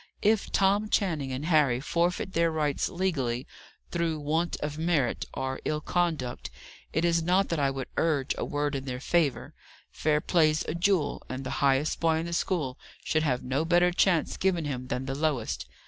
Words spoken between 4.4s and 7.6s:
of merit, or ill conduct, it is not I